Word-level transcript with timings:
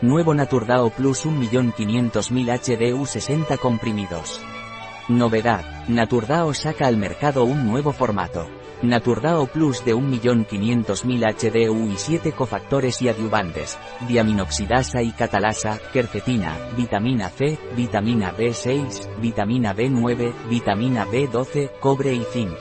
Nuevo 0.00 0.32
Naturdao 0.32 0.90
Plus 0.90 1.26
1.500.000 1.26 2.92
HDU 2.92 3.04
60 3.04 3.56
comprimidos. 3.56 4.40
Novedad, 5.08 5.64
Naturdao 5.88 6.54
saca 6.54 6.86
al 6.86 6.96
mercado 6.96 7.42
un 7.42 7.66
nuevo 7.66 7.92
formato. 7.92 8.46
Naturdao 8.80 9.48
Plus 9.48 9.84
de 9.84 9.96
1.500.000 9.96 11.34
HDU 11.34 11.90
y 11.90 11.96
7 11.96 12.30
cofactores 12.30 13.02
y 13.02 13.08
adyuvantes, 13.08 13.76
diaminoxidasa 14.06 15.02
y 15.02 15.10
catalasa, 15.10 15.80
quercetina, 15.92 16.56
vitamina 16.76 17.28
C, 17.28 17.58
vitamina 17.74 18.32
B6, 18.32 19.18
vitamina 19.20 19.74
B9, 19.74 20.32
vitamina 20.48 21.06
B12, 21.06 21.72
cobre 21.80 22.14
y 22.14 22.22
zinc. 22.22 22.54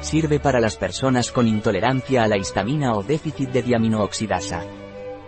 Sirve 0.00 0.38
para 0.38 0.60
las 0.60 0.76
personas 0.76 1.32
con 1.32 1.48
intolerancia 1.48 2.22
a 2.22 2.28
la 2.28 2.36
histamina 2.36 2.94
o 2.94 3.02
déficit 3.02 3.50
de 3.50 3.62
diaminooxidasa. 3.62 4.62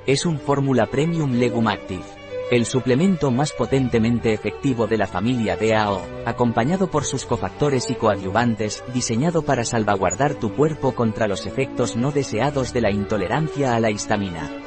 Es 0.07 0.27
un 0.27 0.38
fórmula 0.38 0.87
premium 0.87 1.33
Legum 1.33 1.69
Active 1.69 2.24
el 2.51 2.66
suplemento 2.66 3.30
más 3.30 3.52
potentemente 3.52 4.33
efectivo 4.33 4.87
de 4.87 4.98
la 4.98 5.06
familia 5.06 5.56
DAO, 5.56 6.02
acompañado 6.27 6.91
por 6.91 7.05
sus 7.05 7.24
cofactores 7.24 7.91
y 7.91 7.95
coadyuvantes, 7.95 8.84
diseñado 8.93 9.43
para 9.43 9.65
salvaguardar 9.65 10.34
tu 10.34 10.55
cuerpo 10.55 10.95
contra 10.95 11.27
los 11.27 11.46
efectos 11.46 11.96
no 11.96 12.12
deseados 12.12 12.73
de 12.74 12.82
la 12.82 12.91
intolerancia 12.91 13.74
a 13.74 13.80
la 13.80 13.91
histamina. 13.91 14.63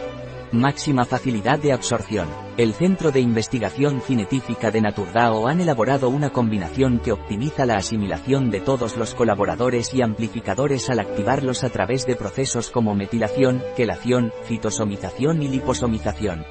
Máxima 0.51 1.03
facilidad 1.03 1.59
de 1.59 1.73
absorción. 1.73 2.29
El 2.55 2.73
Centro 2.73 3.11
de 3.11 3.19
Investigación 3.19 3.99
Cinetífica 3.99 4.71
de 4.71 4.79
Naturdao 4.79 5.47
han 5.47 5.59
elaborado 5.59 6.07
una 6.07 6.29
combinación 6.29 6.99
que 6.99 7.11
optimiza 7.11 7.65
la 7.65 7.75
asimilación 7.75 8.49
de 8.49 8.61
todos 8.61 8.95
los 8.95 9.13
colaboradores 9.13 9.93
y 9.93 10.01
amplificadores 10.01 10.89
al 10.89 10.99
activarlos 10.99 11.65
a 11.65 11.70
través 11.70 12.05
de 12.07 12.15
procesos 12.15 12.70
como 12.70 12.95
metilación, 12.95 13.61
quelación, 13.75 14.31
fitosomización 14.45 15.43
y 15.43 15.49
liposomización. 15.49 16.45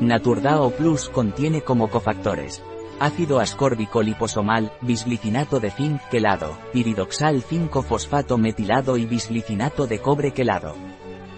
Naturdao 0.00 0.70
Plus 0.70 1.08
contiene 1.08 1.62
como 1.62 1.90
cofactores 1.90 2.62
ácido 3.00 3.40
ascórbico 3.40 4.02
liposomal, 4.02 4.72
bisglicinato 4.80 5.58
de 5.58 5.72
zinc 5.72 6.00
quelado, 6.10 6.56
piridoxal 6.72 7.42
5-fosfato 7.42 8.38
metilado 8.38 8.96
y 8.96 9.04
bisglicinato 9.04 9.88
de 9.88 9.98
cobre 9.98 10.32
quelado. 10.32 10.76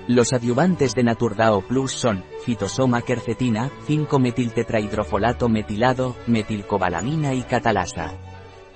Los 0.09 0.33
adyuvantes 0.33 0.95
de 0.95 1.03
Naturdao 1.03 1.63
Plus 1.63 1.91
son, 1.91 2.23
fitosoma 2.45 3.03
quercetina, 3.03 3.73
5-metiltetrahidrofolato 3.89 5.49
metilado, 5.49 6.15
metilcobalamina 6.29 7.35
y 7.35 7.43
catalasa. 7.43 8.15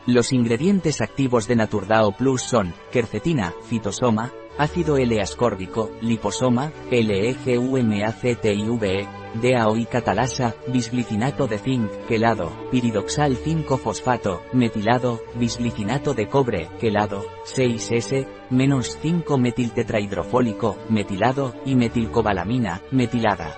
Los 0.06 0.32
ingredientes 0.32 1.00
activos 1.00 1.46
de 1.46 1.54
Naturdao 1.54 2.10
Plus 2.16 2.42
son, 2.42 2.74
quercetina, 2.90 3.54
fitosoma, 3.68 4.32
ácido 4.60 4.98
L-ascórbico, 4.98 5.90
liposoma, 6.02 6.70
LEGUMACTIVE, 6.90 9.08
DAO 9.40 9.76
y 9.76 9.86
catalasa, 9.86 10.54
bisglicinato 10.66 11.46
de 11.46 11.58
zinc, 11.58 11.90
quelado, 12.06 12.52
piridoxal 12.70 13.38
5-fosfato, 13.42 14.42
metilado, 14.52 15.22
bisglicinato 15.36 16.12
de 16.12 16.28
cobre, 16.28 16.68
quelado, 16.78 17.24
6S, 17.46 18.26
menos 18.50 18.98
5-metiltetrahidrofólico, 19.02 20.76
metilado, 20.90 21.54
y 21.64 21.74
metilcobalamina, 21.74 22.82
metilada. 22.90 23.56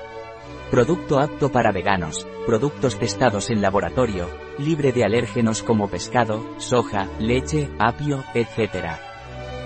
Producto 0.71 1.19
apto 1.19 1.51
para 1.51 1.73
veganos, 1.73 2.29
productos 2.47 2.97
testados 2.97 3.51
en 3.51 3.61
laboratorio, 3.61 4.29
libre 4.57 4.93
de 4.93 5.03
alérgenos 5.05 5.65
como 5.65 5.89
pescado, 5.89 6.47
soja, 6.59 7.09
leche, 7.19 7.69
apio, 7.81 8.23
etc. 8.35 9.12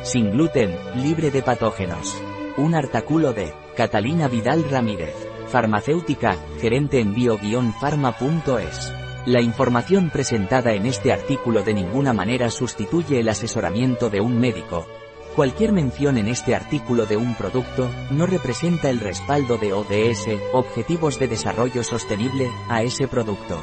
Sin 0.07 0.31
gluten, 0.31 0.73
libre 0.95 1.33
de 1.33 1.43
patógenos. 1.43 2.17
Un 2.57 2.77
artículo 2.77 3.33
de 3.33 3.53
Catalina 3.77 4.29
Vidal 4.29 4.63
Ramírez, 4.71 5.13
farmacéutica, 5.49 6.37
gerente 6.61 7.01
en 7.01 7.13
bio-pharma.es. 7.13 8.93
La 9.27 9.41
información 9.41 10.11
presentada 10.11 10.75
en 10.75 10.87
este 10.87 11.13
artículo 11.13 11.65
de 11.65 11.75
ninguna 11.75 12.13
manera 12.13 12.51
sustituye 12.51 13.19
el 13.19 13.29
asesoramiento 13.29 14.09
de 14.09 14.21
un 14.21 14.39
médico. 14.39 14.87
Cualquier 15.35 15.73
mención 15.73 16.19
en 16.19 16.29
este 16.29 16.55
artículo 16.55 17.07
de 17.07 17.17
un 17.17 17.35
producto, 17.35 17.91
no 18.13 18.27
representa 18.27 18.91
el 18.91 19.01
respaldo 19.01 19.59
de 19.59 19.73
ODS, 19.73 20.29
Objetivos 20.53 21.19
de 21.19 21.27
Desarrollo 21.27 21.83
Sostenible, 21.83 22.49
a 22.69 22.85
ese 22.85 23.09
producto. 23.09 23.61